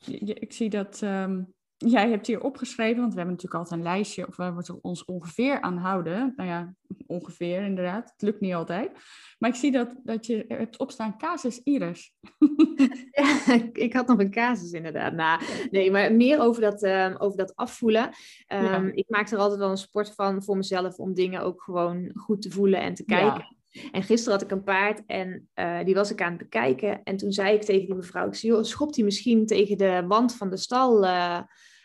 [0.06, 4.26] Ik zie dat um, jij hebt hier opgeschreven, want we hebben natuurlijk altijd een lijstje,
[4.26, 6.32] of we moeten ons ongeveer aan houden.
[6.36, 6.74] Nou ja,
[7.06, 8.10] ongeveer inderdaad.
[8.10, 8.90] Het lukt niet altijd.
[9.38, 12.12] Maar ik zie dat, dat je hebt opstaan casus iris.
[13.10, 15.12] ja, ik had nog een casus inderdaad.
[15.12, 18.10] Nou, nee, maar meer over dat, um, over dat afvoelen.
[18.52, 22.10] Um, Ik maak er altijd wel een sport van voor mezelf om dingen ook gewoon
[22.14, 23.56] goed te voelen en te kijken.
[23.92, 27.02] En gisteren had ik een paard en uh, die was ik aan het bekijken.
[27.02, 30.04] En toen zei ik tegen die mevrouw, ik zei, joh, schopt hij misschien tegen de
[30.06, 31.40] wand van de stal uh,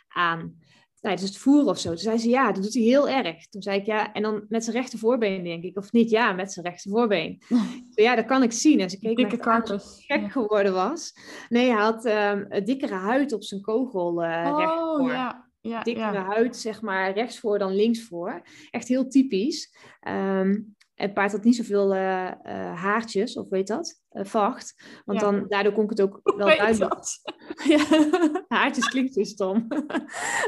[0.07, 0.63] aan?
[1.05, 1.89] tijdens het voeren of zo.
[1.89, 3.47] Toen zei ze, ja, dat doet hij heel erg.
[3.47, 5.77] Toen zei ik, ja, en dan met zijn rechter voorbeen, denk ik.
[5.77, 7.41] Of niet, ja, met zijn rechter voorbeen.
[7.89, 8.79] ja, dat kan ik zien.
[8.79, 10.03] En ze keek Dikke karpus.
[10.05, 11.13] gek geworden was.
[11.49, 15.11] Nee, hij had um, een dikkere huid op zijn kogel uh, oh, rechtvoor.
[15.11, 15.43] ja.
[15.61, 16.25] Ja, dikkere ja.
[16.25, 18.41] huid, zeg maar, rechtsvoor dan linksvoor.
[18.69, 19.75] Echt heel typisch.
[20.07, 24.83] Um, het paard had niet zoveel uh, uh, haartjes, of weet dat, uh, vacht.
[25.05, 25.31] Want Ja.
[25.31, 26.93] dan, daardoor kon ik het ook wel Weet duidelijk...
[27.65, 27.85] Ja,
[28.57, 29.67] haartjes klinkt weer stom.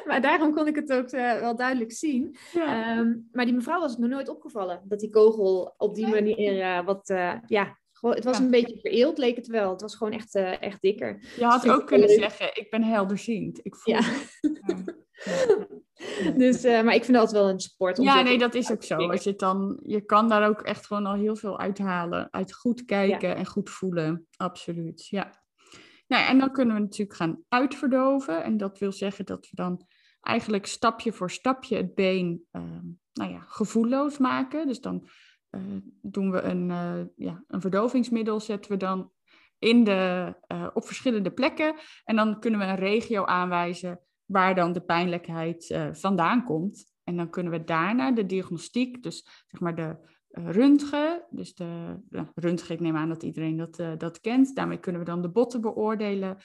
[0.05, 2.35] maar daarom kon ik het ook eh, wel duidelijk zien.
[2.53, 2.95] Ja.
[2.97, 4.81] Ehm, maar die mevrouw was het nog nooit opgevallen.
[4.83, 7.09] Dat die kogel op die manier eh, wat...
[7.09, 8.43] eh, ja, gewoon, het was Ja.
[8.43, 9.71] een beetje vereeld, leek het wel.
[9.71, 11.23] Het was gewoon echt, eh, echt dikker.
[11.37, 12.19] Je had ook kunnen leuk.
[12.19, 13.59] zeggen, ik ben helderziend.
[13.63, 14.01] Ik voel Ja.
[16.37, 17.99] Dus, eh, maar ik vind dat wel een sport.
[17.99, 18.95] om Ja, nee, dat is ook zo.
[18.95, 22.27] Als je, het dan, je kan daar ook echt gewoon al heel veel uithalen.
[22.31, 24.27] Uit goed kijken en goed voelen.
[24.35, 25.31] Absoluut, ja.
[26.07, 28.43] Nou, en dan kunnen we natuurlijk gaan uitverdoven.
[28.43, 29.85] En dat wil zeggen dat we dan
[30.21, 34.67] eigenlijk stapje voor stapje het been ehm, nou ja, gevoelloos maken.
[34.67, 35.07] Dus dan
[36.01, 39.11] doen we een, eh, ja, een verdovingsmiddel, zetten we dan
[39.59, 41.75] in de, eh, op verschillende plekken.
[42.03, 46.95] En dan kunnen we een regio aanwijzen waar dan de pijnlijkheid eh, vandaan komt.
[47.03, 51.99] En dan kunnen we daarna de diagnostiek, dus zeg maar de röntgen, dus de
[52.35, 54.55] röntgen, ik neem aan dat iedereen dat, dat kent.
[54.55, 56.37] Daarmee kunnen we dan de botten beoordelen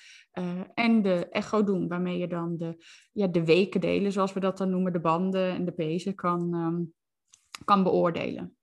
[0.75, 4.59] en de echo doen, waarmee je dan de, ja, de weken delen, zoals we dat
[4.59, 6.83] dan noemen, de banden en de pezen kan, ehm,
[7.65, 8.57] kan beoordelen.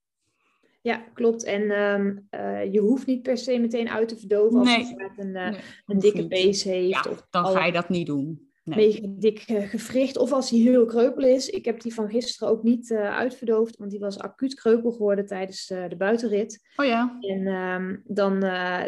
[0.81, 1.43] Ja, klopt.
[1.43, 4.95] En ehm, eh, je hoeft niet per se meteen uit te verdoven als Nee.
[5.17, 7.05] een eh, Nee, een dikke pees heeft.
[7.05, 8.48] Ja, of dan al ga je dat niet doen.
[8.69, 8.79] Nee.
[8.79, 10.17] een beetje dik eh, gewricht.
[10.17, 11.49] Of als hij heel kreupel is.
[11.49, 15.25] Ik heb die van gisteren ook niet eh, uitverdoofd, want die was acuut kreupel geworden
[15.25, 16.67] tijdens eh, de buitenrit.
[16.75, 18.37] Oh ja, En ehm, dan,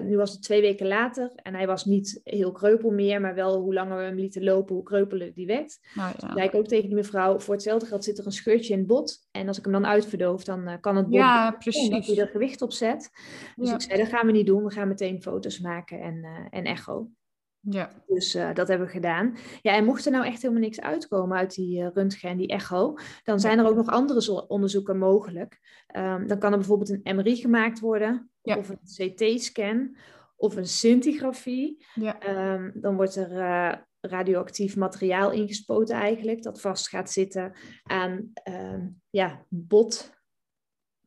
[0.07, 3.59] nu was het twee weken later en hij was niet heel kreupel meer, maar wel
[3.61, 5.77] hoe langer we hem lieten lopen, hoe kreupeler die werd.
[5.93, 6.35] nou Toen ja.
[6.35, 8.87] zei ik ook tegen die mevrouw, voor hetzelfde geld zit er een scheurtje in het
[8.87, 9.27] bot.
[9.31, 12.17] En als ik hem dan uitverdoof, dan kan het bot Ja, omdat hij precies.
[12.17, 13.09] er gewicht op zet.
[13.55, 13.75] Dus Ja.
[13.75, 14.63] ik zei, dat gaan we niet doen.
[14.63, 17.09] We gaan meteen foto's maken en, en echo.
[17.61, 17.91] Ja.
[18.07, 19.35] Dus eh, dat hebben we gedaan.
[19.61, 22.47] Ja, en mocht er nou echt helemaal niks uitkomen uit die eh, röntgen en die
[22.47, 22.93] echo,
[23.23, 25.59] dan zijn er ook nog andere zo- onderzoeken mogelijk.
[25.87, 28.57] Ehm, dan kan er bijvoorbeeld een MRI gemaakt worden, Ja.
[28.57, 28.79] of een
[29.15, 29.95] CT-scan,
[30.35, 31.85] of een scintigrafie.
[31.93, 32.19] Ja.
[32.19, 38.87] Ehm, dan wordt er eh, radioactief materiaal ingespoten eigenlijk, dat vast gaat zitten aan ehm,
[39.09, 39.45] ja,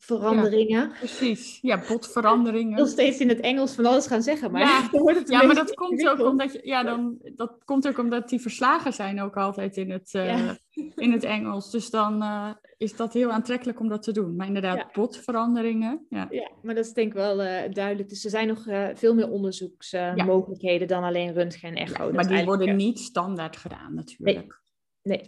[0.06, 0.92] botveranderingen.
[0.98, 1.58] Precies.
[1.62, 2.78] Ja, botveranderingen.
[2.78, 4.88] Nog steeds in het Engels van alles gaan zeggen, maar Ja.
[4.92, 7.88] dan wordt het een Ja, maar dat komt ook omdat je, ja, dan, dat komt
[7.88, 10.56] ook omdat die verslagen zijn ook altijd in het, eh, Ja.
[10.96, 11.70] in het Engels.
[11.70, 14.36] Dus dan eh, is dat heel aantrekkelijk om dat te doen.
[14.36, 14.88] Maar inderdaad, Ja.
[14.92, 16.06] botveranderingen.
[16.08, 16.26] Ja.
[16.30, 18.08] Ja, maar dat is denk ik wel eh, duidelijk.
[18.08, 18.62] Dus er zijn nog
[18.94, 21.94] veel meer onderzoeksmogelijkheden dan alleen röntgen en echo.
[21.98, 24.38] Maar die eigenlijk, worden niet standaard gedaan natuurlijk.
[24.38, 24.46] Nee,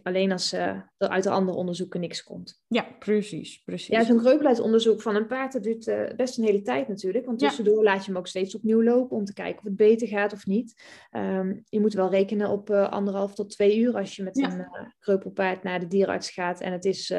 [0.02, 2.62] alleen als eh, er uit de andere onderzoeken niks komt.
[2.66, 3.62] Ja, precies.
[3.64, 3.86] precies.
[3.86, 7.26] Ja, zo'n kreupelheidsonderzoek van een paard, dat duurt eh, best een hele tijd natuurlijk.
[7.26, 7.46] Want Ja.
[7.48, 10.32] tussendoor laat je hem ook steeds opnieuw lopen om te kijken of het beter gaat
[10.32, 10.82] of niet.
[11.10, 14.50] Ehm, je moet wel rekenen op eh, anderhalf tot twee uur als je met Ja.
[14.52, 16.60] een eh, kreupelpaard naar de dierenarts gaat.
[16.60, 17.14] En het is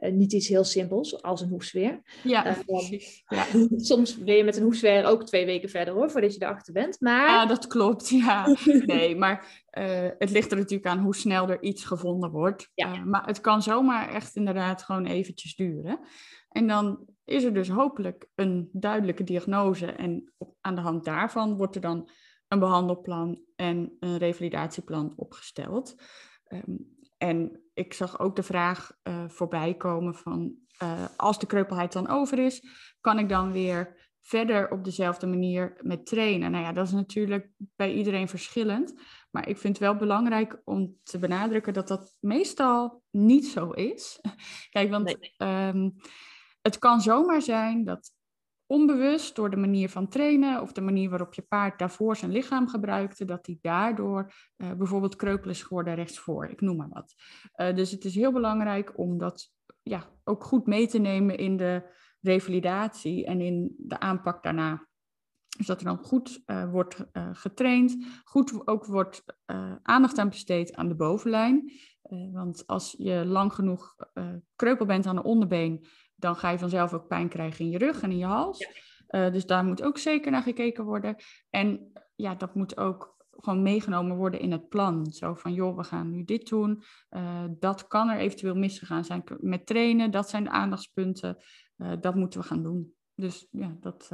[0.00, 2.00] eh, niet iets heel simpels, als een hoefsweer.
[2.22, 3.22] ja, eh, precies.
[3.28, 3.46] Ja.
[3.76, 7.00] Soms ben je met een hoefsweer ook twee weken verder hoor, voordat je erachter bent.
[7.00, 8.08] Maar Ja, dat klopt.
[8.18, 8.56] Ja.
[8.86, 12.70] Nee, maar eh, het ligt er natuurlijk aan hoe snel er iets gevonden wordt.
[12.74, 13.04] Ja.
[13.04, 16.00] Maar het kan zomaar echt inderdaad gewoon eventjes duren.
[16.48, 19.86] En dan is er dus hopelijk een duidelijke diagnose.
[19.86, 22.10] En op, aan de hand daarvan wordt er dan
[22.48, 25.94] een behandelplan en een revalidatieplan opgesteld.
[26.44, 26.76] Ehm,
[27.18, 32.08] en ik zag ook de vraag eh, voorbij komen van eh, als de kreupelheid dan
[32.08, 32.62] over is,
[33.00, 36.50] kan ik dan weer verder op dezelfde manier met trainen.
[36.50, 38.94] Nou ja, dat is natuurlijk bij iedereen verschillend.
[39.30, 44.20] Maar ik vind het wel belangrijk om te benadrukken dat dat meestal niet zo is.
[44.70, 45.34] Kijk, want Nee.
[45.36, 45.90] ehm,
[46.62, 48.12] het kan zomaar zijn dat
[48.68, 52.68] onbewust door de manier van trainen of de manier waarop je paard daarvoor zijn lichaam
[52.68, 56.46] gebruikte, dat hij daardoor eh, bijvoorbeeld kreupel is geworden rechtsvoor.
[56.46, 57.14] Ik noem maar wat.
[57.52, 59.52] Eh, dus het is heel belangrijk om dat
[59.82, 61.82] ja, ook goed mee te nemen in de
[62.20, 64.86] revalidatie en in de aanpak daarna.
[65.56, 69.24] Dus dat er dan goed wordt getraind, goed ook wordt
[69.82, 71.72] aandacht aan besteed aan de bovenlijn.
[72.32, 73.94] want als je lang genoeg
[74.56, 75.86] kreupel bent aan de onderbeen,
[76.18, 78.68] dan ga je vanzelf ook pijn krijgen in je rug en in je hals.
[79.06, 81.16] dus daar moet ook zeker naar gekeken worden.
[81.50, 85.12] En ja, dat moet ook gewoon meegenomen worden in het plan.
[85.12, 86.82] Zo van, joh, we gaan nu dit doen.
[87.10, 90.10] Uh, dat kan er eventueel misgegaan zijn met trainen.
[90.10, 91.36] Dat zijn de aandachtspunten.
[91.76, 92.94] Uh, dat moeten we gaan doen.
[93.14, 94.10] Dus ja, dat...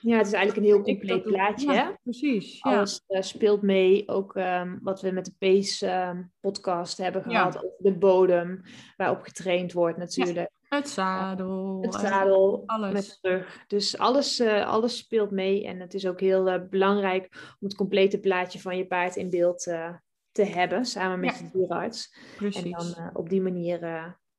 [0.00, 1.72] Ja, het is eigenlijk een heel compleet plaatje.
[1.72, 2.58] Ja, precies.
[2.58, 2.76] Ja.
[2.76, 4.08] Alles speelt mee.
[4.08, 7.52] Ook um, wat we met de PACE um, podcast hebben gehad.
[7.54, 7.60] Ja.
[7.60, 8.62] Over de bodem
[8.96, 10.50] waarop getraind wordt natuurlijk.
[10.68, 11.78] Het zadel.
[11.82, 13.18] Het zadel, alles.
[13.22, 13.44] met.
[13.66, 15.66] Dus alles, uh, alles speelt mee.
[15.66, 19.30] En het is ook heel uh, belangrijk om het complete plaatje van je paard in
[19.30, 19.94] beeld uh,
[20.32, 21.44] te hebben, samen met ja.
[21.44, 22.16] je dierenarts.
[22.36, 22.62] Precies.
[22.62, 23.80] En dan op die manier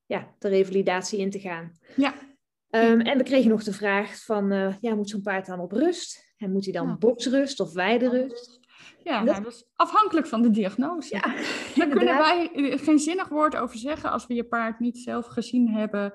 [0.05, 1.71] ja, de revalidatie in te gaan.
[1.95, 2.13] Ja.
[2.69, 6.33] Um, en we kregen nog de vraag van, ja, moet zo'n paard dan op rust?
[6.37, 6.97] En moet hij dan ja.
[6.97, 8.56] boxrust of weiderust?
[9.07, 9.25] Ja, dat...
[9.25, 9.53] Nou, dat...
[9.53, 11.15] is afhankelijk van de diagnose.
[11.15, 11.21] Ja,
[11.85, 15.69] Daar kunnen wij geen zinnig woord over zeggen als we je paard niet zelf gezien
[15.69, 16.13] hebben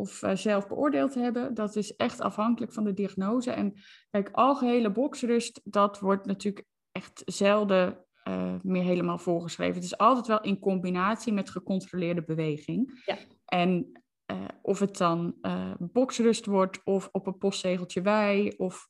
[0.00, 1.54] of uh, zelf beoordeeld hebben.
[1.54, 3.50] Dat is echt afhankelijk van de diagnose.
[3.50, 3.74] En
[4.10, 9.74] kijk, algehele boksrust, dat wordt natuurlijk echt zelden uh, meer helemaal voorgeschreven.
[9.74, 13.02] Het is altijd wel in combinatie met gecontroleerde beweging.
[13.04, 13.18] Ja.
[13.44, 15.34] En uh, of het dan
[15.78, 18.54] boksrust wordt of op een postzegeltje wij.
[18.56, 18.88] Of,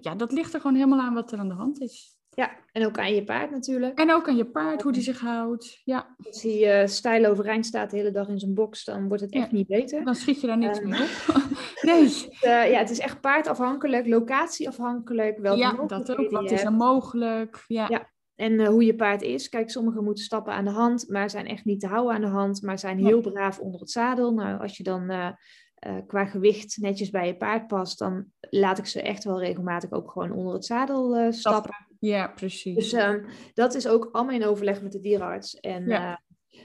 [0.00, 2.16] ja, dat ligt er gewoon helemaal aan wat er aan de hand is.
[2.34, 3.98] Ja, en ook aan je paard natuurlijk.
[3.98, 5.80] En ook aan je paard, hoe die zich houdt.
[5.84, 6.16] Ja.
[6.26, 9.32] Als hij uh, stijl overeind staat de hele dag in zijn box, dan wordt het
[9.32, 9.56] echt ja.
[9.56, 10.04] niet beter.
[10.04, 11.36] Dan schiet je daar niks uh, meer op.
[11.90, 12.02] nee.
[12.04, 15.38] Uh, ja, het is echt paardafhankelijk, locatieafhankelijk.
[15.38, 16.30] Welke ja, dat ook.
[16.30, 17.64] Wat is er mogelijk?
[17.66, 17.86] Ja.
[17.88, 18.10] ja.
[18.34, 19.48] En hoe je paard is.
[19.48, 22.26] Kijk, sommigen moeten stappen aan de hand, maar zijn echt niet te houden aan de
[22.26, 24.34] hand, maar zijn heel braaf onder het zadel.
[24.34, 25.28] Nou, als je dan uh,
[26.06, 30.10] qua gewicht netjes bij je paard past, dan laat ik ze echt wel regelmatig ook
[30.10, 31.91] gewoon onder het zadel uh, stappen.
[32.02, 32.74] Ja, precies.
[32.74, 35.60] Dus um, dat is ook allemaal in overleg met de dierenarts.
[35.60, 36.10] En ja.
[36.10, 36.16] uh,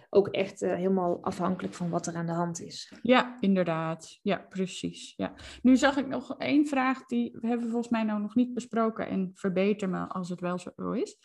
[0.10, 2.94] ook echt helemaal afhankelijk van wat er aan de hand is.
[3.02, 4.20] Ja, inderdaad.
[4.22, 5.14] Ja, precies.
[5.16, 5.34] Ja.
[5.62, 9.08] Nu zag ik nog één vraag, die we hebben volgens mij nou nog niet besproken.
[9.08, 11.18] En verbeter me als het wel zo is.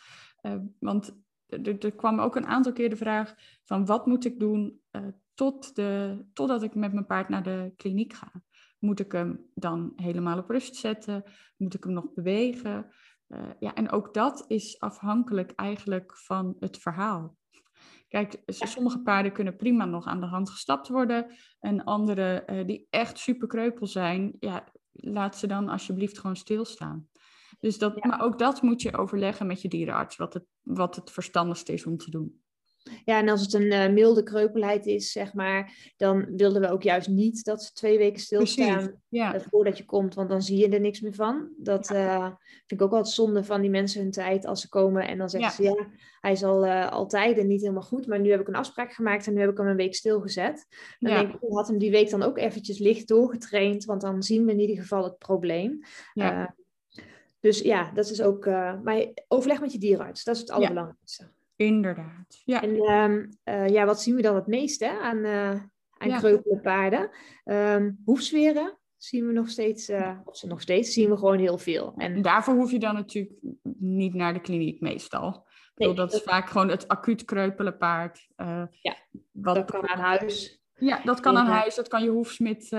[0.78, 4.80] want er kwam ook een aantal keer de vraag van wat moet ik doen
[5.34, 8.32] tot de, totdat ik met mijn paard naar de kliniek ga.
[8.78, 11.24] Moet ik hem dan helemaal op rust zetten?
[11.56, 12.92] Moet ik hem nog bewegen?
[13.34, 17.36] Uh, ja, en ook dat is afhankelijk eigenlijk van het verhaal.
[18.08, 21.26] Kijk, sommige paarden kunnen prima nog aan de hand gestapt worden.
[21.60, 27.08] En andere uh, die echt super kreupel zijn, ja, laat ze dan alsjeblieft gewoon stilstaan.
[27.60, 28.08] Dus dat, ja.
[28.08, 31.86] Maar ook dat moet je overleggen met je dierenarts, wat het, wat het verstandigste is
[31.86, 32.41] om te doen.
[33.04, 36.82] Ja, en als het een uh, milde kreupelheid is, zeg maar, dan wilden we ook
[36.82, 39.34] juist niet dat ze twee weken stilstaan ja.
[39.34, 41.48] uh, voordat je komt, want dan zie je er niks meer van.
[41.56, 42.16] Dat ja.
[42.16, 42.24] uh,
[42.66, 45.30] vind ik ook altijd zonde van die mensen hun tijd als ze komen en dan
[45.30, 45.70] zeggen ja.
[45.70, 45.88] ze, ja,
[46.20, 49.26] hij is al altijd en niet helemaal goed, maar nu heb ik een afspraak gemaakt
[49.26, 50.66] en nu heb ik hem een week stilgezet.
[50.98, 54.22] Dan denk ik, ik had hem die week dan ook eventjes licht doorgetraind, want dan
[54.22, 55.80] zien we in ieder geval het probleem.
[57.40, 58.46] dus ja, dat is ook,
[58.82, 61.30] maar overleg met je dierenarts, dat is het allerbelangrijkste.
[61.66, 62.42] Inderdaad.
[62.44, 62.62] Ja.
[62.62, 65.50] En um, uh, ja, wat zien we dan het meest hè, aan, uh,
[65.98, 66.18] aan ja.
[66.18, 67.10] kreupele paarden?
[67.44, 71.58] Um, hoefsferen zien we nog steeds, uh, of ze nog steeds, zien we gewoon heel
[71.58, 71.94] veel.
[71.96, 73.34] En daarvoor hoef je dan natuurlijk
[73.78, 75.46] niet naar de kliniek meestal.
[75.74, 78.28] Nee, dat, dat is vaak gewoon het acuut kreupele paard.
[78.70, 78.96] ja,
[79.32, 80.62] wat dat kan aan huis.
[80.74, 81.74] Ja, dat kan aan huis.
[81.74, 82.72] Dat kan je hoefsmid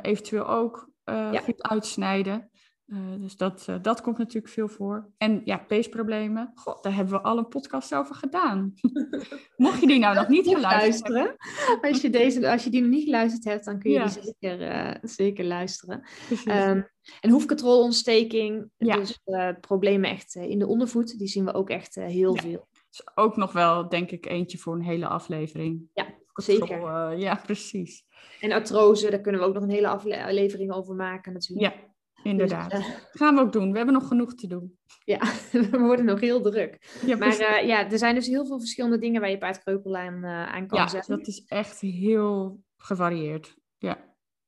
[0.00, 1.40] eventueel ook ja.
[1.40, 2.49] goed uitsnijden.
[2.92, 5.10] Uh, dus dat, uh, dat komt natuurlijk veel voor.
[5.18, 6.52] En ja, peesproblemen.
[6.54, 8.74] God, daar hebben we al een podcast over gedaan.
[9.56, 11.36] Mocht je die nou nog niet geluisterd luisteren.
[11.80, 14.04] Als je, deze, als je die nog niet geluisterd hebt, dan kun je ja.
[14.04, 16.02] die zeker, uh, zeker luisteren.
[16.30, 16.88] Um,
[17.20, 18.70] en hoefkatrolontsteking.
[18.76, 18.96] Ja.
[18.96, 19.20] Dus
[19.60, 21.18] problemen echt in de ondervoet.
[21.18, 22.42] Die zien we ook echt heel ja.
[22.42, 22.68] veel.
[22.88, 25.82] Dus ook nog wel, denk ik, eentje voor een hele aflevering.
[25.94, 27.18] Ja, zeker.
[27.18, 28.04] ja, precies.
[28.40, 31.74] En artrose, daar kunnen we ook nog een hele aflevering over maken natuurlijk.
[31.74, 31.88] Ja.
[32.22, 32.70] Inderdaad.
[32.70, 33.70] Dus, uh, Gaan we ook doen.
[33.70, 34.78] We hebben nog genoeg te doen.
[35.04, 35.18] Ja,
[35.70, 37.00] we worden nog heel druk.
[37.06, 40.14] Ja, maar uh, ja, er zijn dus heel veel verschillende dingen waar je paard kreupelijn
[40.14, 41.18] uh, aan kan ja, zetten.
[41.18, 43.56] dat is echt heel gevarieerd.
[43.78, 43.98] Ja.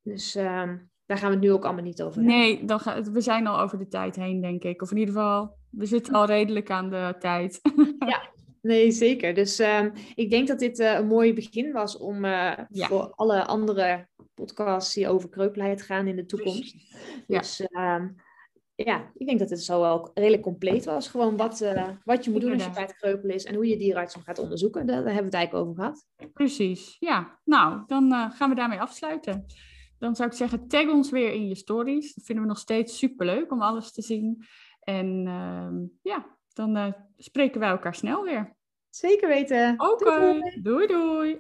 [0.03, 2.39] Dus ehm, daar gaan we het nu ook allemaal niet over hebben.
[2.39, 4.83] Nee, dan ga, we zijn al over de tijd heen, denk ik.
[4.83, 7.61] Of in ieder geval, we zitten al redelijk aan de tijd.
[7.99, 8.31] ja,
[8.63, 9.35] Nee, zeker.
[9.35, 12.87] Dus um, ik denk dat dit uh, een mooi begin was om uh, ja.
[12.87, 16.75] voor alle andere podcasts die over kreupelheid gaan in de toekomst.
[17.27, 17.38] Ja.
[17.38, 18.16] Dus um,
[18.75, 21.09] ja, ik denk dat het zo wel redelijk compleet was.
[21.09, 23.77] Gewoon wat, uh, wat je moet doen als je paard kreupel is en hoe je
[23.77, 24.87] dierenarts gaat onderzoeken.
[24.87, 26.07] Daar, daar hebben we het eigenlijk over gehad.
[26.33, 27.40] Precies, ja.
[27.45, 29.47] Nou, dan gaan we daarmee afsluiten.
[29.99, 32.14] dan zou ik zeggen, tag ons weer in je stories.
[32.14, 34.45] Dat vinden we nog steeds superleuk om alles te zien.
[34.81, 38.57] En ehm, ja, dan spreken wij elkaar snel weer.
[38.95, 39.75] Zeker weten.
[39.77, 41.31] Oké, doei doei.